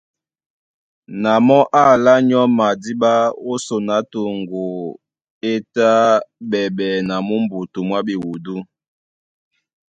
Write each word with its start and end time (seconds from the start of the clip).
Na 1.21 1.31
mɔ́ 1.47 1.61
é 1.79 1.81
alá 1.93 2.13
nyɔ́ 2.27 2.45
madíɓá 2.57 3.13
ó 3.51 3.53
son 3.65 3.87
á 3.95 3.97
toŋgo 4.11 4.63
é 5.51 5.53
tá 5.73 5.89
ɓɛɓɛ 6.49 6.87
na 7.07 7.15
mú 7.27 7.35
mbutu 7.43 7.79
mwá 7.87 7.99
ɓewudú. 8.05 8.55